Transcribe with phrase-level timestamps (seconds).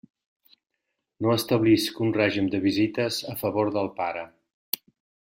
[1.25, 4.25] No establisc un règim de visites a favor del pare.